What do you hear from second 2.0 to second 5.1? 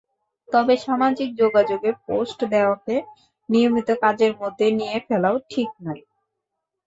post দেওয়াকে নিয়মিত কাজের মধ্যে নিয়ে